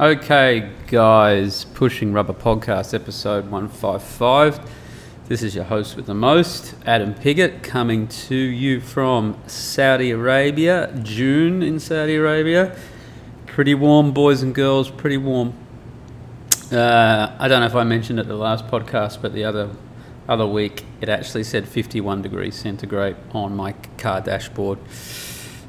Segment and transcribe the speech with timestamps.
[0.00, 4.58] Okay, guys, Pushing Rubber Podcast, episode 155.
[5.28, 10.90] This is your host with the most, Adam Piggott, coming to you from Saudi Arabia,
[11.02, 12.74] June in Saudi Arabia.
[13.44, 15.52] Pretty warm, boys and girls, pretty warm.
[16.72, 19.68] Uh, I don't know if I mentioned it the last podcast, but the other
[20.30, 24.78] other week it actually said 51 degrees centigrade on my car dashboard.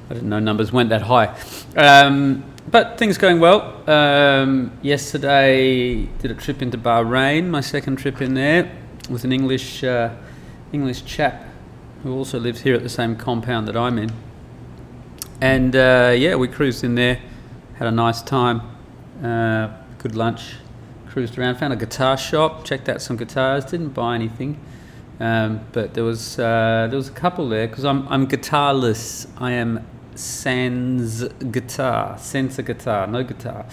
[0.10, 1.38] I didn't know numbers went that high.
[1.76, 3.90] Um, but things going well.
[3.90, 8.72] Um, yesterday, did a trip into Bahrain, my second trip in there,
[9.10, 10.14] with an English uh,
[10.72, 11.46] English chap
[12.04, 14.12] who also lives here at the same compound that I'm in.
[15.40, 17.20] And uh, yeah, we cruised in there,
[17.76, 18.62] had a nice time,
[19.24, 20.56] uh, good lunch,
[21.10, 24.60] cruised around, found a guitar shop, checked out some guitars, didn't buy anything.
[25.20, 29.28] Um, but there was uh, there was a couple there because I'm I'm guitarless.
[29.38, 33.66] I am sans guitar, sensor guitar, no guitar.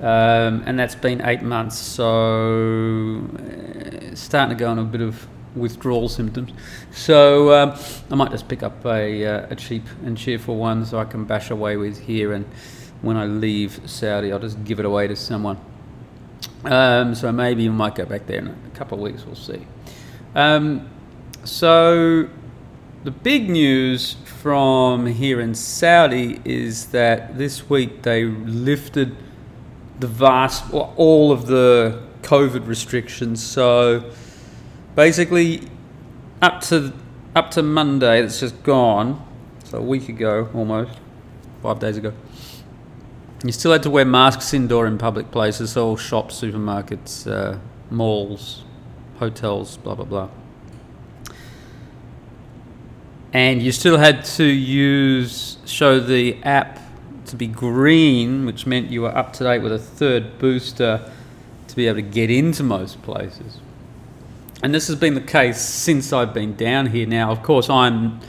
[0.00, 5.26] Um, and that's been eight months, so uh, starting to go on a bit of
[5.54, 6.52] withdrawal symptoms.
[6.90, 7.78] So um,
[8.10, 11.24] I might just pick up a, uh, a cheap and cheerful one so I can
[11.24, 12.44] bash away with here, and
[13.02, 15.58] when I leave Saudi, I'll just give it away to someone.
[16.64, 19.24] Um, so maybe we might go back there in a couple of weeks.
[19.24, 19.66] We'll see.
[20.34, 20.90] Um,
[21.44, 22.28] so
[23.04, 29.16] the big news from here in Saudi is that this week they lifted
[30.00, 33.42] the vast, all of the COVID restrictions.
[33.42, 34.12] So
[34.94, 35.70] basically,
[36.42, 36.92] up to
[37.34, 39.26] up to Monday, that's just gone.
[39.64, 40.98] So a week ago, almost
[41.62, 42.12] five days ago.
[43.42, 47.58] You still had to wear masks indoor in public places, all shops, supermarkets, uh,
[47.90, 48.62] malls,
[49.18, 50.28] hotels, blah blah blah
[53.34, 56.78] and you still had to use show the app
[57.26, 61.10] to be green, which meant you were up to date with a third booster
[61.66, 63.58] to be able to get into most places.
[64.62, 67.06] And this has been the case since I've been down here.
[67.06, 68.20] Now, of course, I'm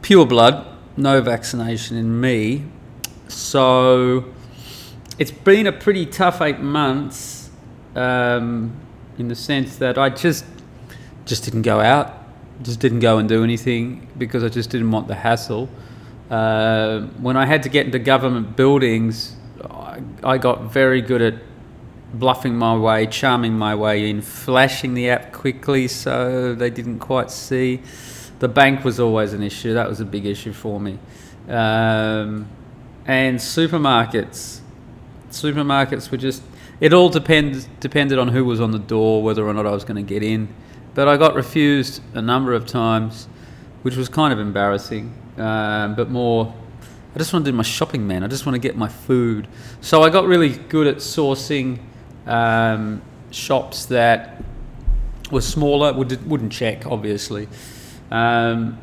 [0.00, 0.64] pure blood,
[0.96, 2.66] no vaccination in me,
[3.26, 4.32] so
[5.18, 7.50] it's been a pretty tough eight months
[7.96, 8.76] um,
[9.18, 10.44] in the sense that I just
[11.24, 12.15] just didn't go out
[12.62, 15.68] just didn't go and do anything because I just didn't want the hassle.
[16.30, 21.34] Uh, when I had to get into government buildings, I, I, got very good at
[22.12, 27.30] bluffing my way, charming my way in, flashing the app quickly so they didn't quite
[27.30, 27.80] see.
[28.40, 29.74] The bank was always an issue.
[29.74, 30.98] That was a big issue for me.
[31.48, 32.48] Um,
[33.06, 34.60] and supermarkets,
[35.30, 36.42] supermarkets were just.
[36.78, 39.84] It all depended depended on who was on the door, whether or not I was
[39.84, 40.48] going to get in.
[40.96, 43.28] But I got refused a number of times,
[43.82, 45.12] which was kind of embarrassing.
[45.36, 46.54] Um, but more,
[47.14, 48.24] I just want to do my shopping, man.
[48.24, 49.46] I just want to get my food.
[49.82, 51.80] So I got really good at sourcing
[52.26, 54.42] um, shops that
[55.30, 57.46] were smaller, would, wouldn't check, obviously.
[58.10, 58.78] Um,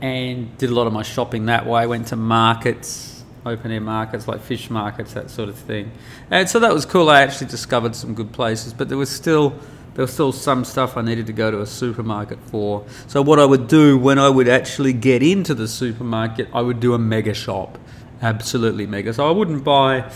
[0.00, 1.86] and did a lot of my shopping that way.
[1.86, 5.92] Went to markets, open air markets like fish markets, that sort of thing.
[6.30, 7.10] And so that was cool.
[7.10, 9.60] I actually discovered some good places, but there was still
[9.94, 12.84] there was still some stuff I needed to go to a supermarket for.
[13.06, 16.80] So what I would do when I would actually get into the supermarket, I would
[16.80, 17.78] do a mega shop,
[18.20, 19.14] absolutely mega.
[19.14, 20.10] So I wouldn't buy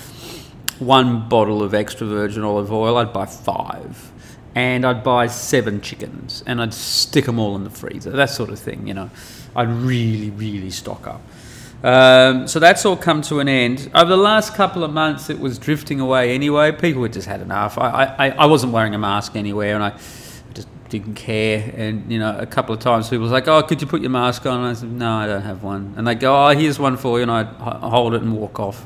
[0.78, 2.96] one bottle of extra virgin olive oil.
[2.96, 4.12] I'd buy five,
[4.54, 8.10] and I'd buy seven chickens, and I'd stick them all in the freezer.
[8.10, 9.10] That sort of thing, you know.
[9.56, 11.20] I'd really, really stock up.
[11.82, 13.90] Um, so that's all come to an end.
[13.94, 16.72] Over the last couple of months, it was drifting away anyway.
[16.72, 17.78] People had just had enough.
[17.78, 19.90] I, I, I wasn't wearing a mask anywhere, and I
[20.54, 21.72] just didn't care.
[21.76, 24.10] And you know, a couple of times people was like, "Oh, could you put your
[24.10, 26.80] mask on?" And I said, "No, I don't have one." And they go, "Oh, here's
[26.80, 28.84] one for you," and I'd hold it and walk off.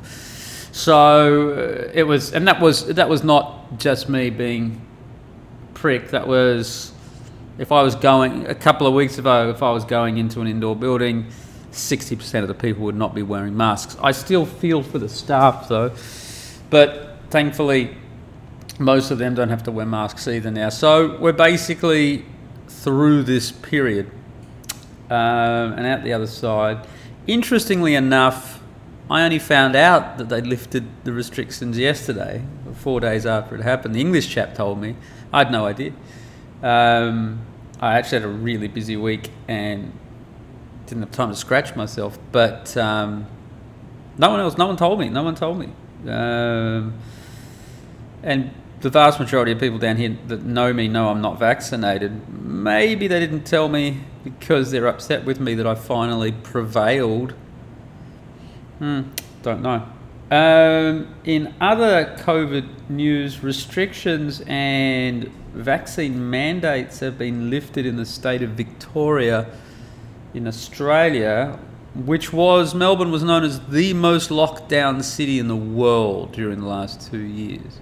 [0.73, 4.87] So uh, it was, and that was that was not just me being
[5.73, 6.11] prick.
[6.11, 6.93] That was
[7.57, 10.47] if I was going a couple of weeks ago, if I was going into an
[10.47, 11.27] indoor building
[11.73, 13.97] 60% of the people would not be wearing masks.
[14.03, 15.93] I still feel for the staff though,
[16.71, 17.97] but thankfully,
[18.79, 20.69] most of them don't have to wear masks either now.
[20.69, 22.25] So we're basically
[22.69, 24.11] through this period
[25.11, 26.87] um, and out the other side.
[27.27, 28.61] Interestingly enough,
[29.11, 32.43] I only found out that they lifted the restrictions yesterday,
[32.75, 33.95] four days after it happened.
[33.95, 34.97] The English chap told me.
[35.33, 35.93] I had no idea.
[36.63, 37.41] Um,
[37.81, 39.93] I actually had a really busy week and
[40.93, 42.19] didn't have time to scratch myself.
[42.33, 43.27] But um,
[44.19, 45.09] no one else, no one told me.
[45.09, 45.71] No one told me.
[46.07, 46.95] Um,
[48.23, 52.29] and the vast majority of people down here that know me know I'm not vaccinated.
[52.45, 57.33] Maybe they didn't tell me because they're upset with me that I finally prevailed.
[58.79, 59.03] Hmm,
[59.43, 59.87] don't know.
[60.31, 68.43] Um, in other COVID news, restrictions and vaccine mandates have been lifted in the state
[68.43, 69.47] of Victoria
[70.35, 71.59] in Australia,
[71.95, 76.61] which was, Melbourne was known as the most locked down city in the world during
[76.61, 77.81] the last two years.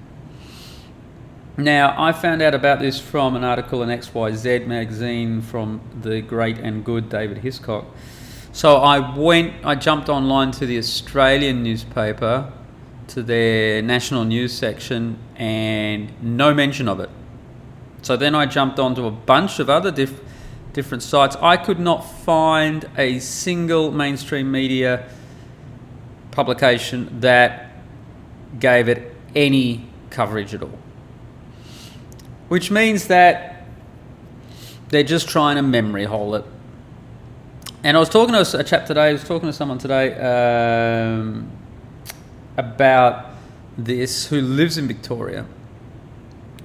[1.56, 6.58] Now, I found out about this from an article in XYZ magazine from the great
[6.58, 7.84] and good David Hiscock.
[8.52, 12.52] So I went, I jumped online to the Australian newspaper,
[13.08, 17.10] to their national news section, and no mention of it.
[18.02, 20.20] So then I jumped onto a bunch of other diff-
[20.72, 21.36] different sites.
[21.36, 25.08] I could not find a single mainstream media
[26.30, 27.70] publication that
[28.58, 30.78] gave it any coverage at all.
[32.48, 33.64] Which means that
[34.88, 36.44] they're just trying to memory hole it.
[37.82, 41.50] And I was talking to a chap today, I was talking to someone today um,
[42.56, 43.26] about
[43.78, 45.46] this who lives in Victoria,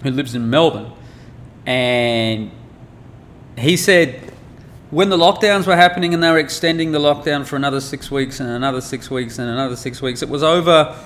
[0.03, 0.91] who lives in Melbourne.
[1.65, 2.51] And
[3.57, 4.31] he said
[4.91, 8.39] when the lockdowns were happening and they were extending the lockdown for another six weeks
[8.39, 10.97] and another six weeks and another six weeks, it was over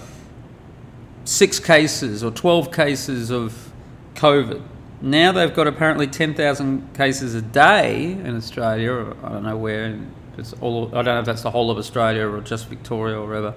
[1.23, 3.71] six cases or 12 cases of
[4.15, 4.61] COVID.
[5.01, 8.91] Now they've got apparently 10,000 cases a day in Australia.
[8.91, 9.97] Or I don't know where.
[10.37, 10.89] It's all.
[10.89, 13.53] I don't know if that's the whole of Australia or just Victoria or wherever.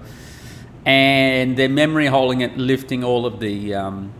[0.85, 4.13] And they're memory holding it, lifting all of the um,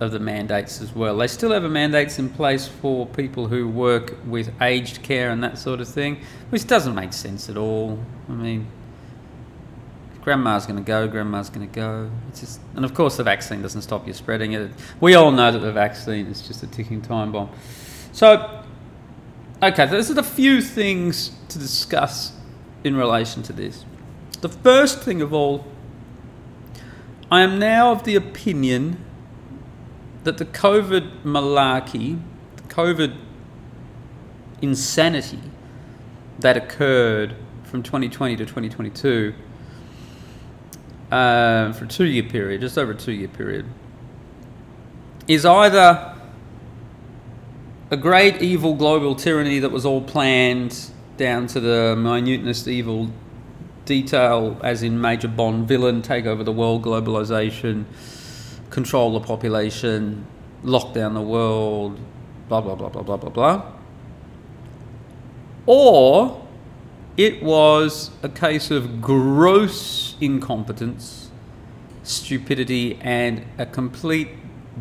[0.00, 1.16] of the mandates as well.
[1.16, 5.58] They still have mandates in place for people who work with aged care and that
[5.58, 6.20] sort of thing,
[6.50, 7.98] which doesn't make sense at all.
[8.28, 8.66] I mean,
[10.20, 12.10] grandma's going to go, grandma's going to go.
[12.28, 14.70] It's just, and of course, the vaccine doesn't stop you spreading it.
[15.00, 17.50] We all know that the vaccine is just a ticking time bomb.
[18.12, 18.64] So,
[19.62, 22.32] okay, those are a few things to discuss
[22.84, 23.84] in relation to this.
[24.42, 25.64] The first thing of all,
[27.30, 29.05] I am now of the opinion
[30.26, 32.20] that the COVID malarkey,
[32.56, 33.16] the COVID
[34.60, 35.38] insanity
[36.40, 39.32] that occurred from 2020 to 2022
[41.12, 43.66] uh, for a two year period, just over a two year period,
[45.28, 46.12] is either
[47.92, 53.12] a great evil global tyranny that was all planned down to the minuteness evil
[53.84, 57.84] detail, as in Major Bond villain, take over the world, globalization,
[58.70, 60.26] control the population,
[60.62, 61.98] lock down the world,
[62.48, 63.72] blah, blah, blah, blah, blah, blah, blah.
[65.66, 66.46] Or
[67.16, 71.30] it was a case of gross incompetence,
[72.02, 74.28] stupidity, and a complete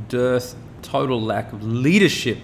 [0.09, 2.37] dearth, total lack of leadership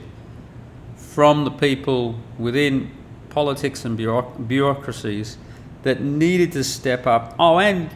[0.95, 2.89] from the people within
[3.29, 5.38] politics and bureaucracies
[5.83, 7.35] that needed to step up.
[7.38, 7.89] Oh, and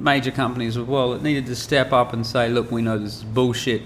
[0.00, 3.18] major companies as well that needed to step up and say, look, we know this
[3.18, 3.82] is bullshit.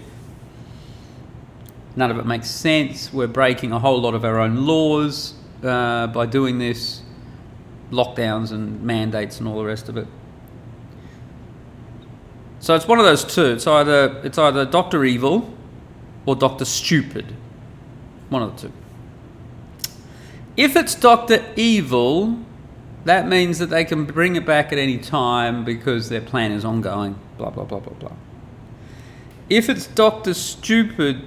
[1.97, 3.13] None of it makes sense.
[3.13, 7.03] We're breaking a whole lot of our own laws uh, by doing this,
[7.91, 10.07] lockdowns and mandates and all the rest of it.
[12.61, 13.45] So it's one of those two.
[13.45, 15.53] It's either it's either Doctor Evil
[16.25, 17.35] or Doctor Stupid.
[18.31, 18.75] One of the two.
[20.57, 22.39] If it's Doctor Evil,
[23.05, 26.65] that means that they can bring it back at any time because their plan is
[26.65, 27.19] ongoing.
[27.37, 28.13] Blah blah blah blah blah.
[29.51, 31.27] If it's Doctor Stupid,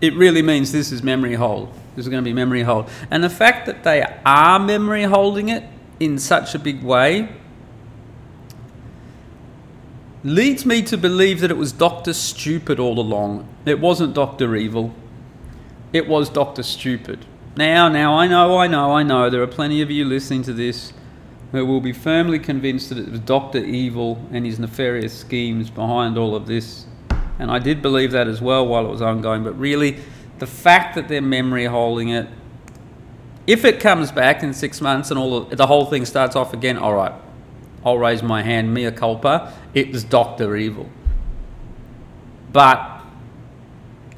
[0.00, 1.72] it really means this is memory hold.
[1.96, 2.88] This is going to be memory hold.
[3.10, 5.64] And the fact that they are memory holding it
[5.98, 7.28] in such a big way
[10.22, 12.12] leads me to believe that it was Dr.
[12.12, 13.48] Stupid all along.
[13.64, 14.54] It wasn't Dr.
[14.54, 14.94] Evil.
[15.92, 16.62] It was Dr.
[16.62, 17.24] Stupid.
[17.56, 20.52] Now, now, I know, I know, I know, there are plenty of you listening to
[20.52, 20.92] this
[21.56, 23.58] who will be firmly convinced that it was Dr.
[23.58, 26.86] Evil and his nefarious schemes behind all of this.
[27.38, 29.96] And I did believe that as well while it was ongoing, but really,
[30.38, 32.28] the fact that they're memory holding it,
[33.46, 36.52] if it comes back in six months and all the, the whole thing starts off
[36.52, 37.14] again, all right,
[37.84, 39.54] I'll raise my hand, mea culpa.
[39.72, 40.90] It was Doctor Evil,
[42.52, 43.00] but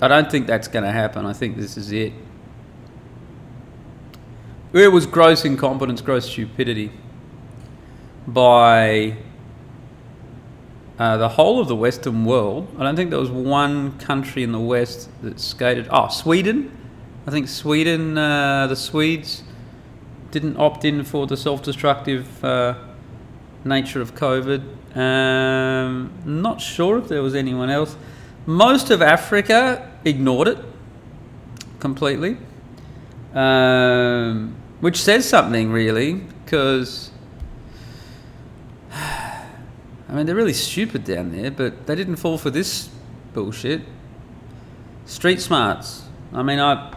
[0.01, 1.25] I don't think that's going to happen.
[1.25, 2.13] I think this is it.
[4.73, 6.91] It was gross incompetence, gross stupidity
[8.33, 9.17] by
[10.99, 12.69] uh, the whole of the Western world.
[12.79, 15.89] I don't think there was one country in the West that skated.
[15.91, 16.77] Oh, Sweden.
[17.27, 19.43] I think Sweden, uh, the Swedes
[20.31, 22.75] didn't opt in for the self destructive uh,
[23.65, 24.97] nature of COVID.
[24.97, 27.97] Um, not sure if there was anyone else.
[28.47, 30.59] Most of Africa ignored it
[31.81, 32.39] completely,
[33.35, 37.11] um, which says something really, because
[40.09, 42.89] I mean, they're really stupid down there, but they didn't fall for this
[43.35, 43.83] bullshit.
[45.05, 46.05] Street smarts.
[46.33, 46.95] I mean, I.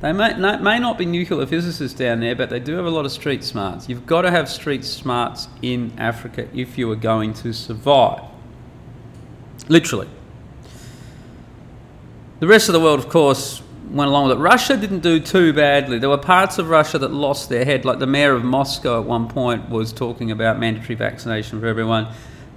[0.00, 3.04] They may, may not be nuclear physicists down there, but they do have a lot
[3.04, 3.88] of street smarts.
[3.88, 8.22] You've got to have street smarts in Africa if you are going to survive.
[9.66, 10.08] Literally.
[12.38, 13.60] The rest of the world, of course,
[13.90, 14.40] went along with it.
[14.40, 15.98] Russia didn't do too badly.
[15.98, 19.06] There were parts of Russia that lost their head, like the mayor of Moscow at
[19.06, 22.08] one point was talking about mandatory vaccination for everyone,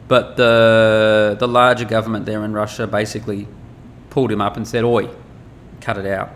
[0.08, 3.48] but the the larger government there in Russia basically
[4.10, 5.10] pulled him up and said, "Oi,
[5.80, 6.32] cut it out."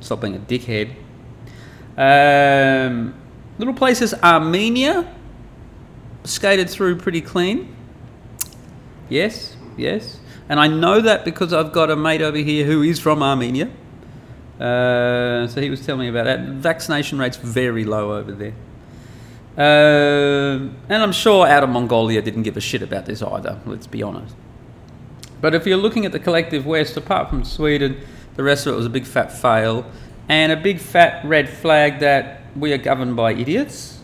[0.00, 0.94] Stop being a dickhead.
[1.96, 3.14] Um,
[3.58, 5.12] little places, Armenia,
[6.24, 7.76] skated through pretty clean.
[9.10, 10.18] Yes, yes.
[10.48, 13.70] And I know that because I've got a mate over here who is from Armenia.
[14.60, 16.40] Uh, so he was telling me about that.
[16.40, 18.52] Vaccination rates very low over there.
[19.56, 24.02] Um, and I'm sure Outer Mongolia didn't give a shit about this either, let's be
[24.02, 24.34] honest.
[25.40, 28.00] But if you're looking at the collective West, apart from Sweden,
[28.36, 29.86] the rest of it was a big fat fail
[30.28, 34.00] and a big fat red flag that we are governed by idiots.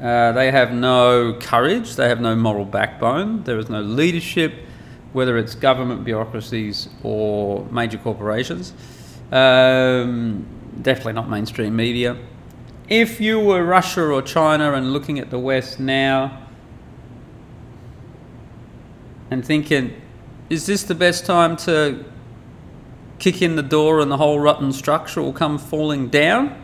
[0.00, 4.52] Uh, they have no courage, they have no moral backbone, there is no leadership,
[5.12, 8.74] whether it's government bureaucracies or major corporations.
[9.34, 10.46] Um,
[10.80, 12.16] definitely not mainstream media.
[12.88, 16.46] If you were Russia or China and looking at the West now
[19.32, 20.00] and thinking,
[20.50, 22.04] is this the best time to
[23.18, 26.62] kick in the door and the whole rotten structure will come falling down.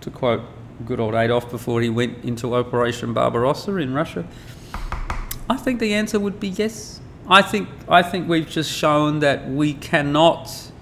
[0.00, 0.42] To quote
[0.84, 4.26] good old Adolf before he went into Operation Barbarossa in Russia.
[5.48, 7.00] I think the answer would be yes.
[7.28, 10.72] I think I think we've just shown that we cannot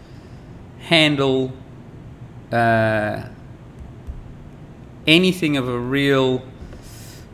[0.86, 1.52] handle
[2.52, 3.22] uh,
[5.06, 6.42] anything of a real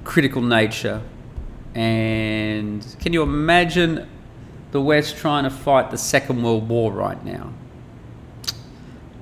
[0.05, 1.01] critical nature.
[1.75, 4.09] And can you imagine
[4.73, 7.53] the West trying to fight the Second World War right now.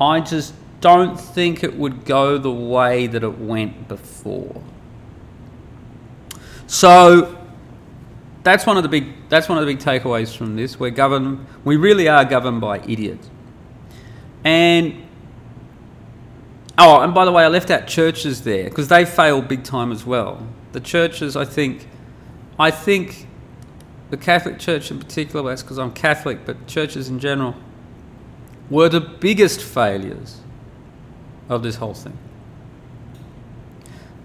[0.01, 4.63] I just don't think it would go the way that it went before.
[6.67, 7.37] So
[8.45, 10.79] that's one of the big that's one of the big takeaways from this.
[10.79, 13.29] We're governed we really are governed by idiots.
[14.45, 15.07] And
[16.79, 19.93] oh, and by the way, I left out churches there because they failed big time
[19.93, 20.47] as well.
[20.73, 21.89] The churches, I think,
[22.59, 23.27] I think
[24.11, 27.55] the Catholic Church in particular, that's because I'm Catholic, but churches in general,
[28.69, 30.41] were the biggest failures
[31.49, 32.17] of this whole thing.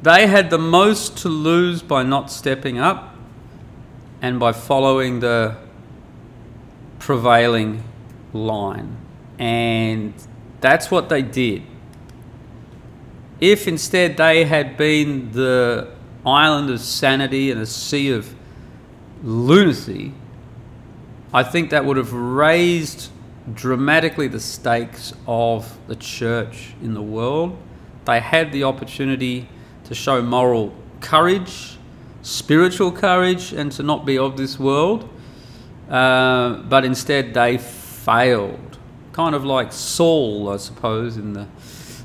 [0.01, 3.15] They had the most to lose by not stepping up
[4.22, 5.57] and by following the
[7.00, 7.84] prevailing
[8.34, 8.98] line.
[9.39, 10.13] And
[10.62, 11.63] that's what they did.
[13.42, 15.89] If instead they had been the
[16.25, 18.34] island of sanity and a sea of
[19.24, 20.13] lunacy,
[21.34, 23.12] I think that would have raised
[23.54, 27.58] dramatically the stakes of the church in the world.
[28.06, 29.48] They had the opportunity
[29.84, 31.77] to show moral courage,
[32.22, 35.10] spiritual courage, and to not be of this world,
[35.89, 38.77] uh, but instead they failed.
[39.15, 41.48] Kind of like Saul, I suppose, in the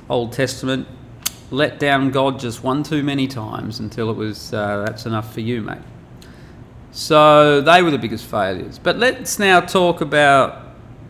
[0.09, 0.87] Old Testament,
[1.51, 5.41] let down God just one too many times until it was uh, that's enough for
[5.41, 5.81] you, mate.
[6.93, 8.79] So they were the biggest failures.
[8.79, 10.69] But let's now talk about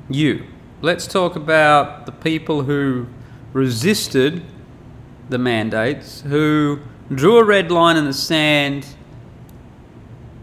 [0.08, 0.46] you.
[0.80, 3.06] Let's talk about the people who
[3.52, 4.42] resisted
[5.28, 6.80] the mandates, who
[7.14, 8.86] drew a red line in the sand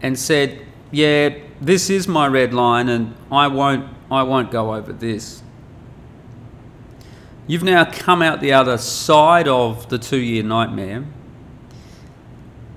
[0.02, 4.92] and said, "Yeah, this is my red line and I won't I won't go over
[4.92, 5.42] this."
[7.48, 11.04] You've now come out the other side of the 2-year nightmare.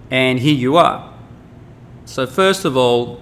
[0.09, 1.11] And here you are
[2.11, 3.21] so, first of all,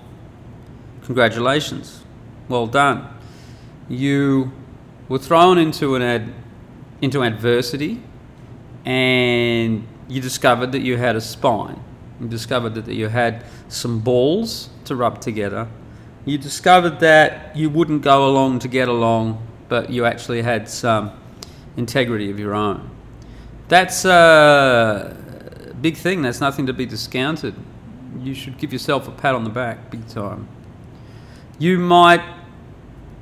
[1.04, 2.04] congratulations.
[2.48, 3.08] Well done.
[3.88, 4.52] You
[5.08, 6.34] were thrown into an ad,
[7.00, 8.02] into adversity
[8.86, 11.80] and you discovered that you had a spine.
[12.20, 15.68] You discovered that you had some balls to rub together.
[16.26, 21.12] You discovered that you wouldn't go along to get along, but you actually had some
[21.80, 22.92] integrity of your own.
[23.70, 26.22] That's a big thing.
[26.22, 27.56] That's nothing to be discounted
[28.22, 30.48] you should give yourself a pat on the back, big time.
[31.58, 32.22] You might,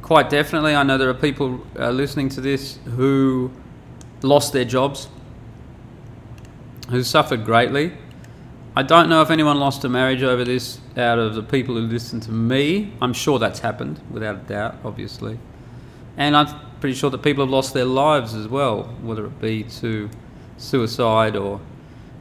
[0.02, 3.52] quite definitely, I know there are people uh, listening to this who
[4.22, 5.08] lost their jobs,
[6.90, 7.94] who suffered greatly.
[8.76, 11.82] I don't know if anyone lost a marriage over this out of the people who
[11.82, 12.94] listen to me.
[13.02, 15.40] I'm sure that's happened, without a doubt, obviously.
[16.16, 16.48] And I'm
[16.80, 20.10] pretty sure that people have lost their lives as well, whether it be to
[20.58, 21.60] suicide or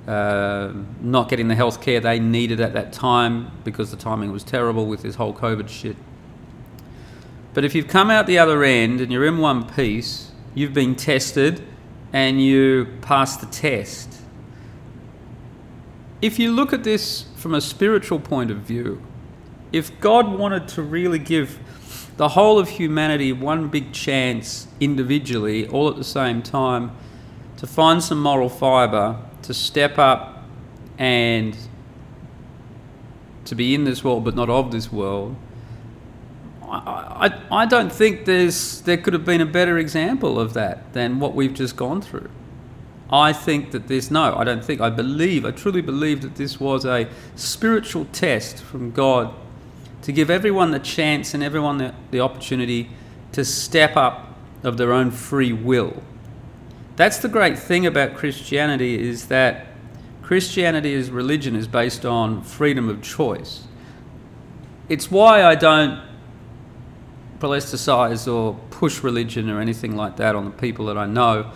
[0.07, 4.45] uh, not getting the health care they needed at that time because the timing was
[4.45, 5.97] terrible with this whole COVID shit.
[7.55, 10.95] But if you've come out the other end and you're in one piece, you've been
[10.95, 11.63] tested
[12.13, 14.21] and you passed the test.
[16.23, 19.03] If you look at this from a spiritual point of view,
[19.73, 21.59] if God wanted to really give
[22.17, 26.93] the whole of humanity one big chance individually, all at the same time,
[27.59, 30.45] to find some moral fibre, to step up
[30.99, 31.57] and
[33.45, 35.37] to be in this world but not of this world,
[36.63, 40.93] I, I, I don't think there's, there could have been a better example of that
[40.95, 42.31] than what we've just gone through.
[43.09, 46.59] I think that this, no, I don't think, I believe, I truly believe that this
[46.59, 49.33] was a spiritual test from God
[50.03, 52.91] to give everyone the chance and everyone the, the opportunity
[53.33, 56.03] to step up of their own free will.
[56.97, 59.67] That's the great thing about Christianity is that
[60.23, 63.65] Christianity as religion is based on freedom of choice.
[64.89, 66.03] It's why I don't
[67.39, 71.53] prolesticize or push religion or anything like that on the people that I know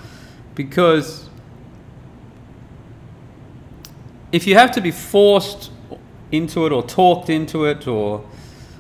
[0.55, 1.29] because
[4.31, 5.71] if you have to be forced
[6.33, 8.25] into it or talked into it or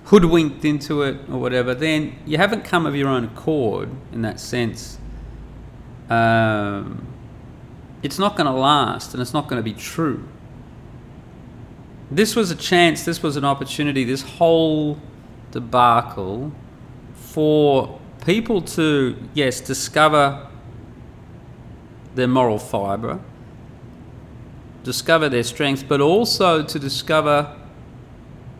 [0.04, 4.40] hoodwinked into it or whatever, then you haven't come of your own accord in that
[4.40, 4.98] sense.
[6.08, 7.06] Um,
[8.02, 10.26] it's not going to last and it's not going to be true.
[12.10, 14.98] This was a chance, this was an opportunity, this whole
[15.52, 16.50] debacle
[17.14, 20.48] for people to, yes, discover
[22.16, 23.20] their moral fibre,
[24.82, 27.56] discover their strength, but also to discover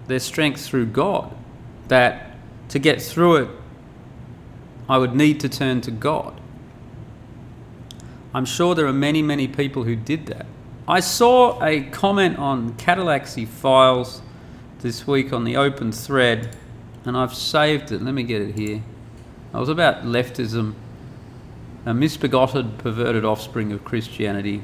[0.06, 1.34] their strength through God
[1.88, 2.36] that
[2.68, 3.48] to get through it,
[4.88, 6.40] I would need to turn to God.
[8.32, 10.46] I'm sure there are many, many people who did that.
[10.86, 14.22] I saw a comment on Cadillacsy Files
[14.80, 16.56] this week on the open thread,
[17.04, 18.02] and I've saved it.
[18.02, 18.82] Let me get it here.
[19.52, 20.74] It was about leftism,
[21.86, 24.62] a misbegotten, perverted offspring of Christianity.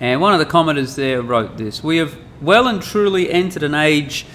[0.00, 3.74] And one of the commenters there wrote this We have well and truly entered an
[3.74, 4.26] age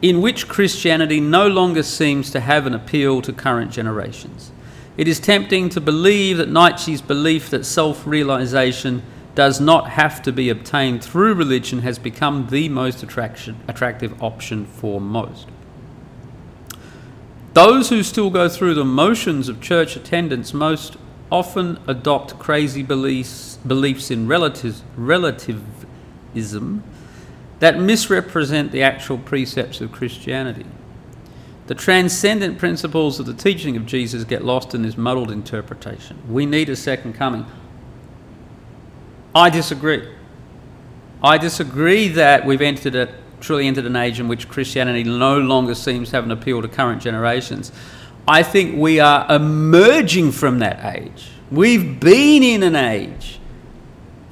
[0.00, 4.50] in which Christianity no longer seems to have an appeal to current generations.
[4.96, 9.02] It is tempting to believe that Nietzsche's belief that self realization
[9.34, 14.66] does not have to be obtained through religion has become the most attraction, attractive option
[14.66, 15.46] for most.
[17.52, 20.96] Those who still go through the motions of church attendance most
[21.30, 26.82] often adopt crazy beliefs, beliefs in relative, relativism
[27.60, 30.66] that misrepresent the actual precepts of Christianity.
[31.66, 36.18] The transcendent principles of the teaching of Jesus get lost in this muddled interpretation.
[36.28, 37.46] We need a second coming.
[39.34, 40.08] I disagree.
[41.22, 45.74] I disagree that we've entered a, truly entered an age in which Christianity no longer
[45.74, 47.70] seems to have an appeal to current generations.
[48.26, 51.30] I think we are emerging from that age.
[51.50, 53.40] We've been in an age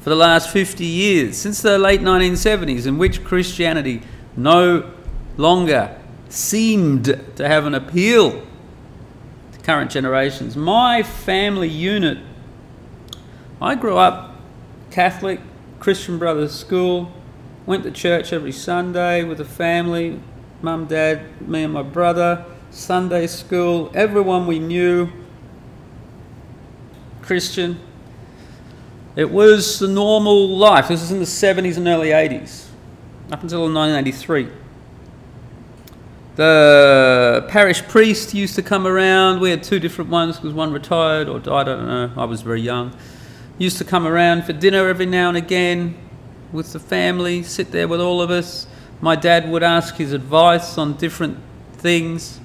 [0.01, 4.03] for the last 50 years, since the late 1970s, in which Christianity
[4.37, 4.91] no
[5.37, 7.05] longer seemed
[7.37, 8.43] to have an appeal
[9.53, 10.57] to current generations.
[10.57, 12.19] My family unit,
[13.61, 14.37] I grew up
[14.91, 15.41] Catholic,
[15.81, 17.13] Christian Brothers School,
[17.67, 20.21] went to church every Sunday with the family,
[20.63, 25.09] mum, dad, me, and my brother, Sunday school, everyone we knew,
[27.23, 27.79] Christian.
[29.17, 30.89] It was the normal life.
[30.89, 32.67] This was in the 70s and early 80s,
[33.33, 34.49] up until 1983.
[36.37, 39.41] The parish priest used to come around.
[39.41, 41.63] We had two different ones because one retired or died.
[41.63, 42.13] I don't know.
[42.17, 42.97] I was very young.
[43.59, 45.97] Used to come around for dinner every now and again
[46.53, 48.69] with the family, sit there with all of us.
[49.01, 51.39] My dad would ask his advice on different
[51.75, 52.39] things.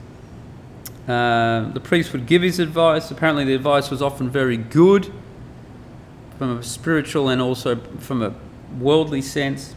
[1.08, 3.12] Uh, the priest would give his advice.
[3.12, 5.12] Apparently, the advice was often very good
[6.38, 8.34] from a spiritual and also from a
[8.80, 9.76] worldly sense.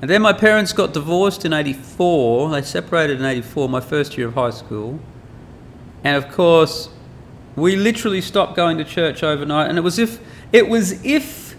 [0.00, 2.50] And then my parents got divorced in 84.
[2.50, 4.98] They separated in 84, my first year of high school.
[6.02, 6.88] And of course,
[7.54, 9.68] we literally stopped going to church overnight.
[9.68, 10.20] And it was if
[10.52, 11.54] it was if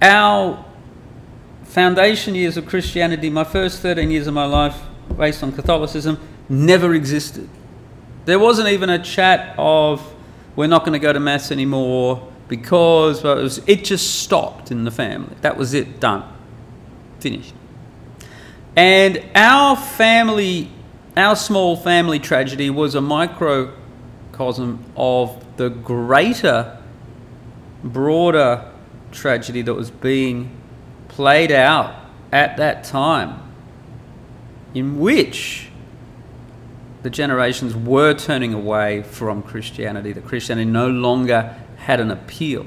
[0.00, 0.64] our
[1.72, 4.78] foundation years of Christianity, my first 13 years of my life
[5.16, 7.48] based on Catholicism, never existed.
[8.26, 10.14] There wasn't even a chat of,
[10.54, 14.70] we're not going to go to Mass anymore because well, it, was, it just stopped
[14.70, 15.34] in the family.
[15.40, 16.30] That was it, done.
[17.20, 17.54] Finished.
[18.76, 20.70] And our family,
[21.16, 26.78] our small family tragedy was a microcosm of the greater
[27.82, 28.70] broader
[29.10, 30.61] tragedy that was being
[31.12, 31.94] played out
[32.32, 33.40] at that time,
[34.74, 35.68] in which
[37.02, 42.66] the generations were turning away from Christianity, that Christianity no longer had an appeal.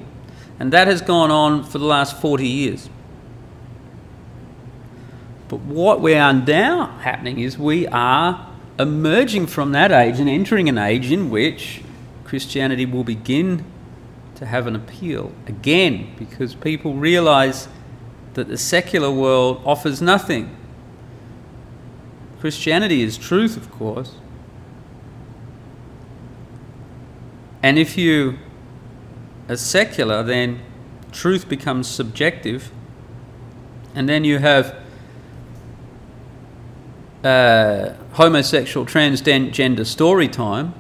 [0.60, 2.90] And that has gone on for the last 40 years.
[5.48, 10.68] But what we are now happening is we are emerging from that age and entering
[10.70, 11.82] an age in which
[12.24, 13.64] Christianity will begin
[14.36, 17.68] to have an appeal again because people realize
[18.36, 20.56] that the secular world offers nothing.
[22.40, 24.16] Christianity is truth, of course.
[27.64, 28.38] And if you
[29.50, 30.62] are secular, then
[31.12, 32.72] truth becomes subjective.
[33.96, 34.76] And then you have
[37.24, 40.76] uh, homosexual transgender story time,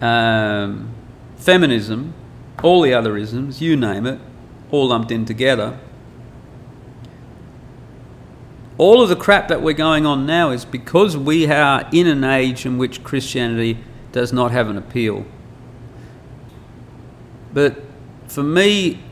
[0.00, 0.94] um,
[1.36, 2.14] feminism,
[2.62, 4.20] all the other isms, you name it,
[4.70, 5.80] all lumped in together.
[8.80, 12.24] All of the crap that we're going on now is because we are in an
[12.24, 13.76] age in which Christianity
[14.10, 15.26] does not have an appeal.
[17.52, 17.82] But
[18.26, 19.02] for me,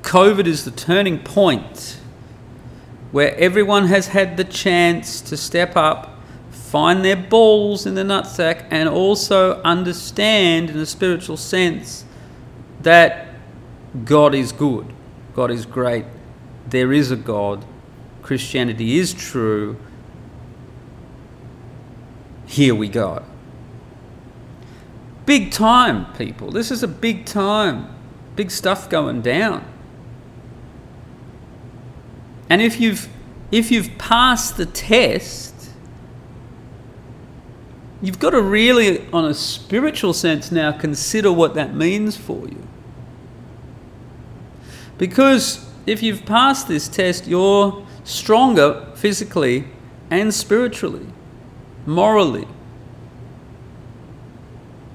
[0.00, 2.00] COVID is the turning point
[3.12, 6.18] where everyone has had the chance to step up,
[6.50, 12.06] find their balls in the nutsack, and also understand in a spiritual sense
[12.80, 13.28] that
[14.06, 14.90] God is good,
[15.34, 16.06] God is great,
[16.66, 17.66] there is a God,
[18.28, 19.78] Christianity is true.
[22.44, 23.24] Here we go.
[25.24, 26.50] Big time, people.
[26.50, 27.88] This is a big time.
[28.36, 29.64] Big stuff going down.
[32.50, 33.08] And if you've
[33.50, 35.70] if you've passed the test,
[38.02, 42.68] you've got to really, on a spiritual sense now, consider what that means for you.
[44.98, 49.66] Because if you've passed this test, you're stronger physically
[50.10, 51.06] and spiritually,
[51.84, 52.48] morally,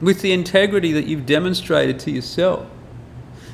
[0.01, 2.65] with the integrity that you've demonstrated to yourself.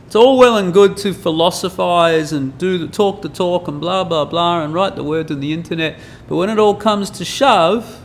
[0.07, 4.05] It's all well and good to philosophize and do the talk the talk and blah
[4.05, 7.25] blah blah and write the words on the internet, but when it all comes to
[7.25, 8.03] shove,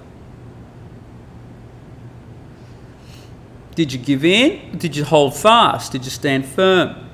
[3.77, 4.77] did you give in?
[4.77, 5.93] Did you hold fast?
[5.93, 7.09] Did you stand firm?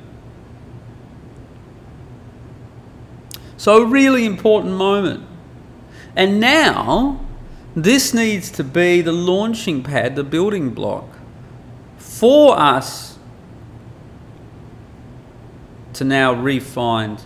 [3.60, 5.22] So, a really important moment.
[6.16, 7.20] And now,
[7.76, 11.04] this needs to be the launching pad, the building block
[11.98, 13.18] for us
[15.92, 17.18] to now refine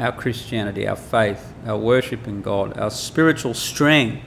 [0.00, 4.24] our Christianity, our faith, our worship in God, our spiritual strength.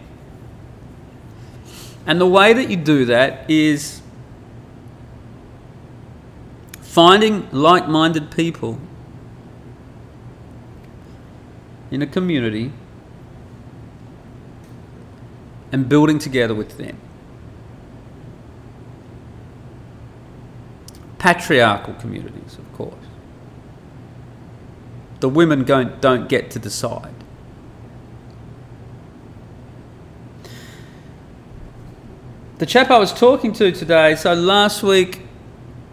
[2.05, 4.01] And the way that you do that is
[6.79, 8.79] finding like minded people
[11.91, 12.71] in a community
[15.71, 16.97] and building together with them.
[21.19, 22.95] Patriarchal communities, of course.
[25.19, 27.13] The women don't, don't get to decide.
[32.57, 35.21] The chap I was talking to today, so last week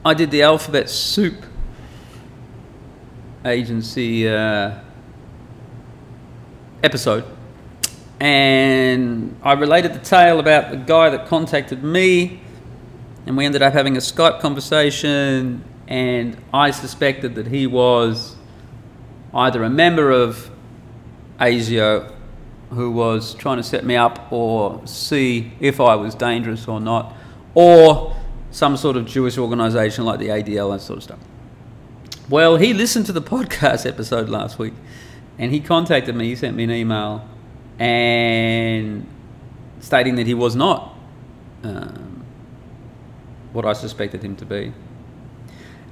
[0.04, 1.34] I did the Alphabet Soup
[3.44, 4.74] agency uh,
[6.82, 7.24] episode.
[8.20, 12.40] And I related the tale about the guy that contacted me,
[13.26, 15.64] and we ended up having a Skype conversation.
[15.86, 18.36] And I suspected that he was
[19.32, 20.50] either a member of
[21.38, 22.12] ASIO
[22.70, 27.14] who was trying to set me up or see if I was dangerous or not,
[27.54, 28.14] or
[28.50, 31.18] some sort of Jewish organization like the ADL and sort of stuff.
[32.28, 34.74] Well, he listened to the podcast episode last week
[35.38, 37.26] and he contacted me, he sent me an email
[37.78, 39.06] and
[39.80, 40.96] stating that he was not
[41.62, 42.24] um,
[43.52, 44.72] what I suspected him to be.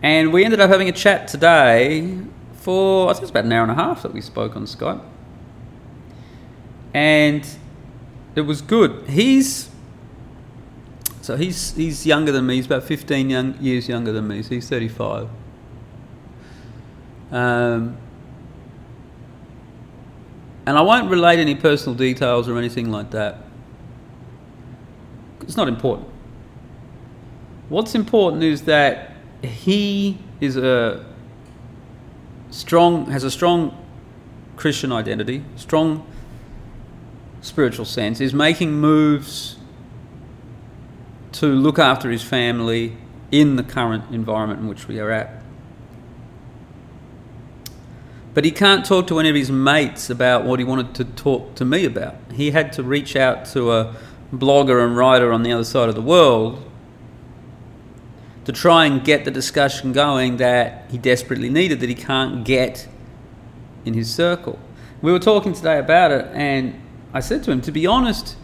[0.03, 2.19] And we ended up having a chat today
[2.55, 5.03] for, I think it's about an hour and a half that we spoke on Skype.
[6.93, 7.47] And
[8.35, 9.09] it was good.
[9.09, 9.71] He's,
[11.23, 14.51] so he's, he's younger than me, he's about 15 young, years younger than me, so
[14.51, 15.29] he's 35.
[17.31, 17.97] Um,
[20.67, 23.39] and I won't relate any personal details or anything like that.
[25.43, 26.09] It's not important.
[27.69, 31.05] What's important is that he is a
[32.51, 33.77] strong has a strong
[34.57, 36.07] Christian identity, strong
[37.41, 39.57] spiritual sense, is making moves
[41.33, 42.97] to look after his family
[43.31, 45.36] in the current environment in which we are at.
[48.37, 51.55] But he can't talk to any of his mates about what he wanted to talk
[51.55, 52.17] to me about.
[52.35, 53.97] He had to reach out to a
[54.31, 56.63] blogger and writer on the other side of the world
[58.45, 62.87] to try and get the discussion going that he desperately needed that he can't get
[63.87, 64.59] in his circle.
[65.01, 66.79] We were talking today about it, and
[67.15, 68.37] I said to him, to be honest,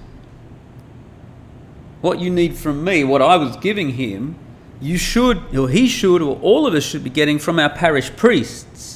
[2.00, 4.36] what you need from me, what I was giving him,
[4.80, 8.10] you should, or he should, or all of us should be getting from our parish
[8.16, 8.91] priests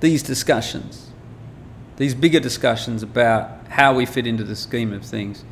[0.00, 1.10] these discussions,
[1.96, 5.44] these bigger discussions about how we fit into the scheme of things,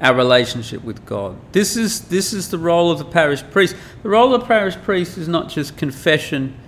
[0.00, 1.36] our relationship with God.
[1.52, 3.76] This is, this is the role of the parish priest.
[4.02, 6.58] The role of the parish priest is not just confession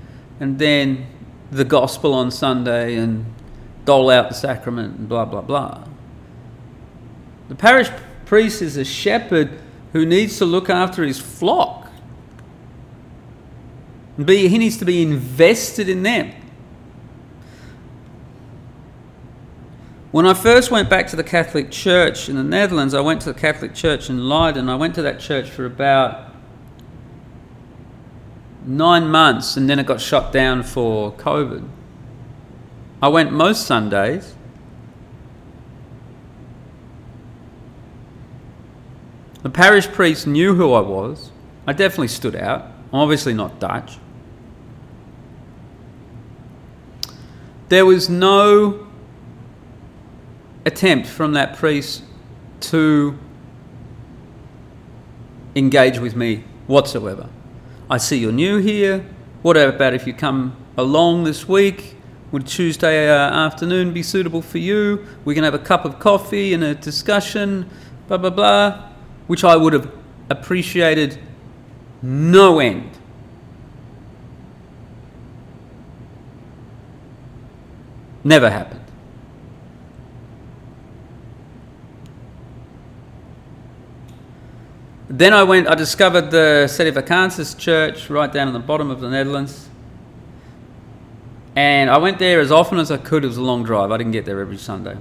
[0.41, 1.07] and then
[1.51, 3.27] the gospel on Sunday and
[3.85, 5.85] dole out the sacrament and blah, blah, blah.
[7.49, 7.91] The parish
[8.25, 9.61] priest is a shepherd
[9.93, 11.89] who needs to look after his flock.
[14.23, 16.33] Be, he needs to be invested in them.
[20.17, 23.35] When I first went back to the Catholic Church in the Netherlands, I went to
[23.35, 24.71] the Catholic Church in Leiden.
[24.71, 26.33] I went to that church for about
[28.65, 31.69] nine months and then it got shut down for COVID.
[33.03, 34.35] I went most Sundays.
[39.43, 41.31] The parish priest knew who I was.
[41.67, 42.63] I definitely stood out.
[42.91, 43.99] I'm obviously not Dutch.
[47.69, 48.86] There was no
[50.67, 52.03] attempt from that priest
[52.61, 53.17] to
[55.55, 57.29] engage with me whatsoever.
[57.89, 59.07] I see you're new here.
[59.43, 61.95] What about if you come along this week?
[62.33, 65.07] Would Tuesday uh, afternoon be suitable for you?
[65.25, 67.71] We can have a cup of coffee and a discussion,
[68.09, 68.89] blah, blah, blah,
[69.29, 69.91] which I would have
[70.29, 71.19] appreciated
[72.03, 72.91] no end.
[78.25, 78.86] Never happened.
[85.09, 89.09] Then I went, I discovered the Sedevacantist church right down in the bottom of the
[89.09, 89.69] Netherlands.
[91.55, 93.25] And I went there as often as I could.
[93.25, 93.93] It was a long drive.
[93.93, 94.97] I didn't get there every Sunday.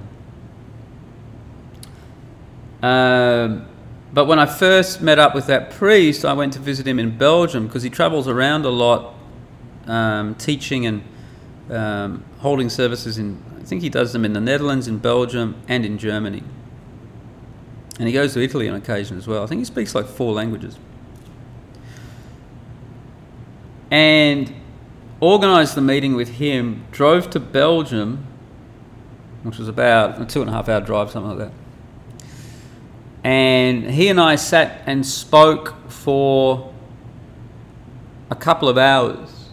[2.82, 3.66] Um,
[4.12, 7.18] but when I first met up with that priest, I went to visit him in
[7.18, 9.14] Belgium because he travels around a lot
[9.86, 11.02] um, teaching and
[11.70, 15.84] um, holding services in, I think he does them in the Netherlands, in Belgium, and
[15.84, 16.44] in Germany.
[17.98, 19.42] And he goes to Italy on occasion as well.
[19.42, 20.78] I think he speaks like four languages.
[23.90, 24.52] And
[25.22, 28.26] organised the meeting with him, drove to Belgium,
[29.44, 31.52] which was about a two and a half hour drive, something like that.
[33.24, 36.72] And he and I sat and spoke for
[38.30, 39.50] a couple of hours.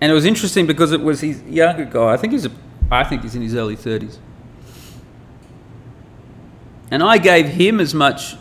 [0.00, 2.12] And it was interesting because it was his younger guy.
[2.12, 2.52] I think he's a,
[2.90, 4.18] I think he's in his early thirties.
[6.90, 8.36] And I gave him as much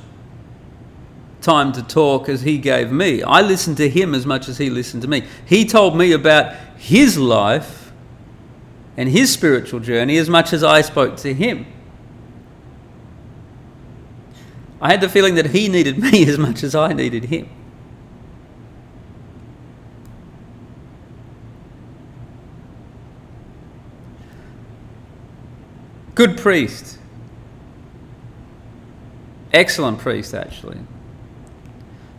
[1.41, 3.23] time to talk as he gave me.
[3.23, 5.23] I listened to him as much as he listened to me.
[5.45, 7.91] He told me about his life
[8.95, 11.65] and his spiritual journey as much as I spoke to him.
[14.81, 17.49] I had the feeling that he needed me as much as I needed him.
[26.15, 26.97] Good priest
[29.57, 30.77] excellent priest, actually.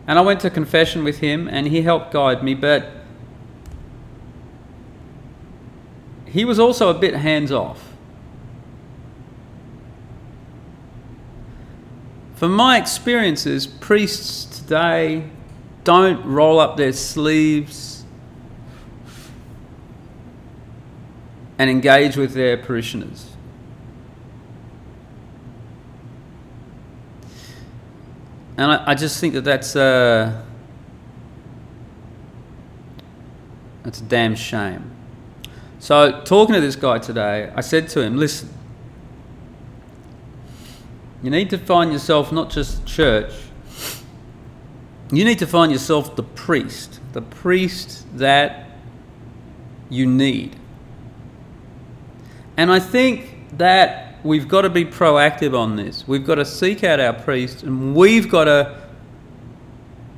[0.05, 2.91] And I went to confession with him, and he helped guide me, but
[6.25, 7.93] he was also a bit hands off.
[12.35, 15.29] From my experiences, priests today
[15.83, 18.03] don't roll up their sleeves
[21.57, 23.35] and engage with their parishioners.
[28.59, 30.45] And I, I just think that that's a,
[33.83, 34.91] that's a damn shame.
[35.79, 38.49] So, talking to this guy today, I said to him, listen,
[41.23, 43.31] you need to find yourself not just church,
[45.09, 48.71] you need to find yourself the priest, the priest that
[49.89, 50.57] you need.
[52.57, 56.07] And I think that we've got to be proactive on this.
[56.07, 58.81] We've got to seek out our priests and we've got to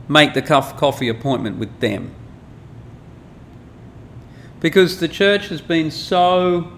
[0.08, 2.14] make the coffee appointment with them.
[4.60, 6.72] Because the church has been so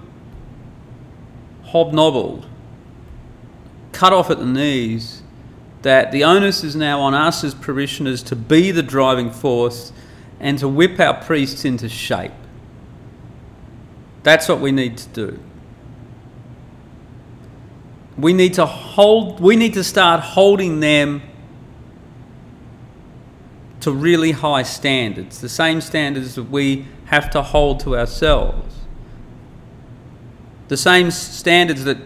[1.65, 2.45] hobnobbled,
[3.91, 5.23] cut off at the knees,
[5.81, 9.91] that the onus is now on us as parishioners to be the driving force
[10.39, 12.31] and to whip our priests into shape.
[14.23, 15.39] That's what we need to do.
[18.17, 21.21] We need to hold we need to start holding them
[23.84, 28.76] to really high standards, the same standards that we have to hold to ourselves.
[30.69, 31.97] The same standards that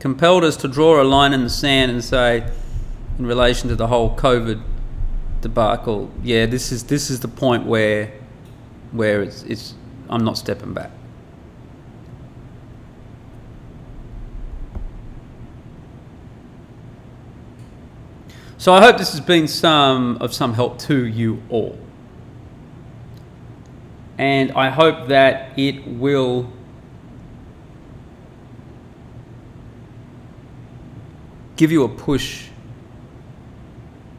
[0.00, 2.50] compelled us to draw a line in the sand and say,
[3.16, 4.60] in relation to the whole COVID
[5.40, 8.12] debacle, yeah, this is this is the point where
[8.90, 9.74] where it's, it's
[10.08, 10.90] I'm not stepping back.
[18.58, 21.78] So I hope this has been some of some help to you all.
[24.18, 26.52] And I hope that it will
[31.54, 32.48] give you a push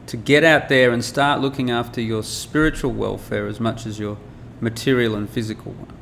[0.06, 4.16] to get out there and start looking after your spiritual welfare as much as your
[4.58, 5.99] material and physical one.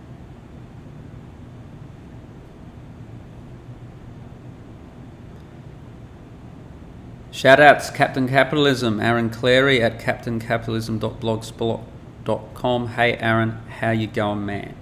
[7.39, 12.89] Shout outs Captain Capitalism, Aaron Clarey at captaincapitalism.blogspot.com.
[12.89, 14.75] Hey Aaron, how you going, man?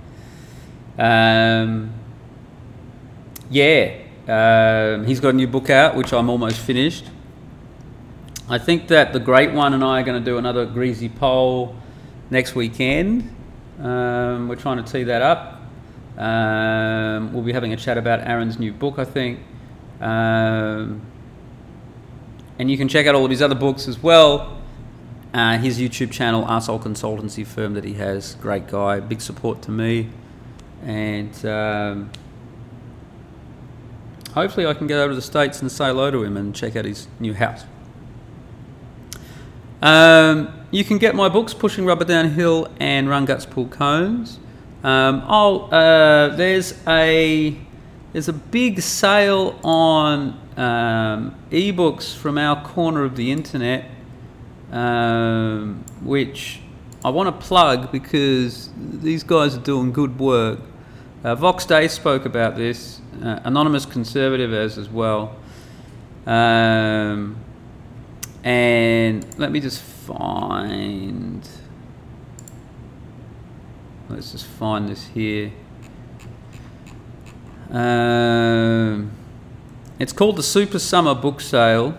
[0.99, 1.92] Um,
[3.51, 7.05] yeah, um, he's got a new book out, which I'm almost finished.
[8.49, 11.77] I think that the Great One and I are going to do another greasy poll
[12.31, 13.37] next weekend.
[13.79, 15.61] Um, we're trying to tee that up.
[16.16, 19.40] Um, we'll be having a chat about Aaron's new book, I think.
[20.01, 21.03] Um,
[22.59, 24.59] and you can check out all of his other books as well.
[25.35, 28.37] Uh, his YouTube channel, Arsehole Consultancy Firm, that he has.
[28.37, 30.09] Great guy, big support to me.
[30.83, 32.11] And um,
[34.33, 36.77] hopefully, I can go over to the States and say hello to him and check
[36.77, 37.64] out his new house.
[39.83, 44.38] Um, you can get my books, Pushing Rubber Downhill and Run Guts Pull Cones.
[44.83, 47.57] Um, oh, uh, there's a
[48.16, 53.90] there's a big sale on um, ebooks from our corner of the internet,
[54.72, 56.61] um, which
[57.05, 60.61] I want to plug because these guys are doing good work.
[61.22, 65.37] Uh, Vox Day spoke about this, uh, Anonymous Conservative as as well.
[66.24, 67.37] Um,
[68.42, 71.46] and let me just find.
[74.09, 75.52] Let's just find this here.
[77.70, 79.11] Um,
[79.98, 81.96] it's called the Super Summer Book Sale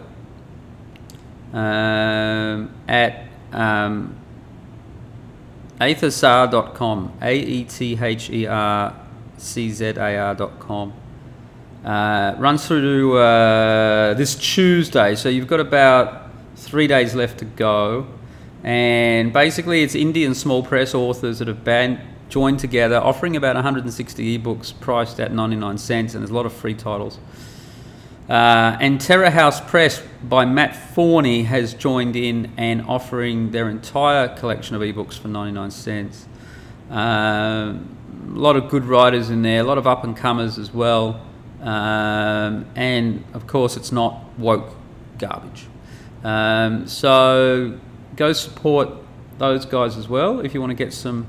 [1.53, 4.15] um, at um,
[7.21, 8.95] A E T H E R
[9.37, 10.93] C Z A R.com.
[11.83, 17.45] Uh, runs through to uh, this Tuesday, so you've got about three days left to
[17.45, 18.07] go.
[18.63, 24.37] And basically, it's Indian small press authors that have been joined together, offering about 160
[24.37, 27.19] ebooks priced at 99 cents, and there's a lot of free titles.
[28.29, 34.27] Uh, and Terror House Press by Matt Forney has joined in and offering their entire
[34.27, 36.27] collection of ebooks for 99 cents.
[36.89, 40.73] Um, a lot of good writers in there, a lot of up and comers as
[40.73, 41.21] well.
[41.61, 44.75] Um, and of course, it's not woke
[45.17, 45.67] garbage.
[46.23, 47.79] Um, so
[48.17, 48.89] go support
[49.37, 51.27] those guys as well if you want to get some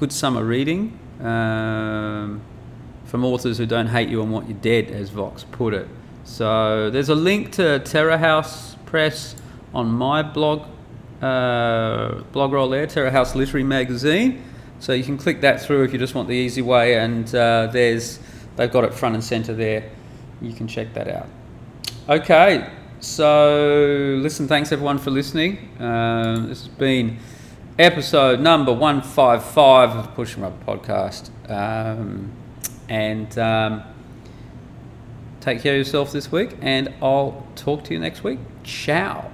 [0.00, 2.40] good summer reading um,
[3.04, 5.86] from authors who don't hate you and want you dead, as Vox put it.
[6.24, 9.36] So there's a link to Terror House Press
[9.74, 10.66] on my blog,
[11.20, 14.42] uh, blog roll there, Terror House Literary Magazine.
[14.78, 17.66] So you can click that through if you just want the easy way, and uh,
[17.70, 18.20] there's
[18.56, 19.90] they've got it front and center there.
[20.40, 21.28] You can check that out.
[22.08, 25.68] Okay, so listen, thanks everyone for listening.
[25.78, 27.18] Um, this has been
[27.80, 32.30] episode number one five five of the Push and Rubber podcast, um,
[32.88, 33.38] and.
[33.38, 33.82] Um,
[35.40, 38.38] Take care of yourself this week, and I'll talk to you next week.
[38.62, 39.30] Ciao.